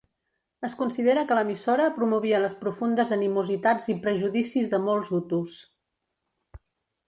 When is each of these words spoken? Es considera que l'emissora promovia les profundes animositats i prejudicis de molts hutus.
Es 0.67 0.75
considera 0.77 1.25
que 1.31 1.37
l'emissora 1.39 1.89
promovia 1.97 2.41
les 2.45 2.57
profundes 2.63 3.13
animositats 3.19 3.91
i 3.95 3.99
prejudicis 4.09 4.75
de 4.75 4.83
molts 4.89 5.15
hutus. 5.19 5.59